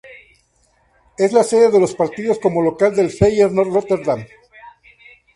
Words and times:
Es 1.19 1.31
la 1.31 1.43
sede 1.43 1.69
de 1.69 1.79
los 1.79 1.93
partidos 1.93 2.39
como 2.39 2.63
local 2.63 2.95
del 2.95 3.11
Feyenoord 3.11 3.71
Rotterdam. 3.71 4.25